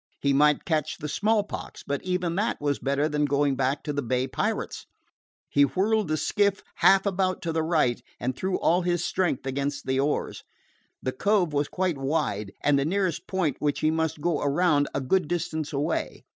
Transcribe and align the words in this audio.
He 0.19 0.33
might 0.33 0.65
catch 0.65 0.97
the 0.97 1.07
smallpox, 1.07 1.83
but 1.83 2.01
even 2.01 2.33
that 2.33 2.59
was 2.59 2.79
better 2.79 3.07
than 3.07 3.25
going 3.25 3.55
back 3.55 3.83
to 3.83 3.93
the 3.93 4.01
bay 4.01 4.25
pirates. 4.27 4.87
He 5.47 5.61
whirled 5.61 6.07
the 6.07 6.17
skiff 6.17 6.63
half 6.77 7.05
about 7.05 7.43
to 7.43 7.51
the 7.53 7.61
right, 7.61 8.01
and 8.19 8.35
threw 8.35 8.57
all 8.57 8.81
his 8.81 9.05
strength 9.05 9.45
against 9.45 9.85
the 9.85 9.99
oars. 9.99 10.43
The 11.03 11.11
cove 11.11 11.53
was 11.53 11.67
quite 11.67 11.99
wide, 11.99 12.51
and 12.61 12.79
the 12.79 12.83
nearest 12.85 13.27
point 13.27 13.57
which 13.59 13.81
he 13.81 13.91
must 13.91 14.21
go 14.21 14.41
around 14.41 14.87
a 14.95 15.01
good 15.01 15.27
distance 15.27 15.71
away. 15.71 16.25